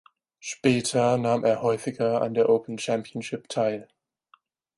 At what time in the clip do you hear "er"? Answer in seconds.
1.45-1.61